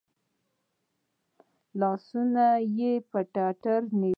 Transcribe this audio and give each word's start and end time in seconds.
لاسونه 1.79 2.45
یې 2.77 2.91
پر 3.09 3.23
ټتر 3.33 3.79
ونیول. 3.87 4.09